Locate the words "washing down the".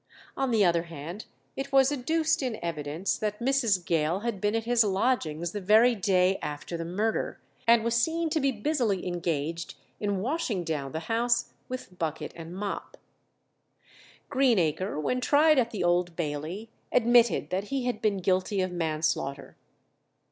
10.19-11.01